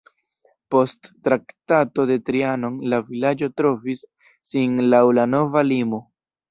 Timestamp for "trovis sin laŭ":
3.63-5.05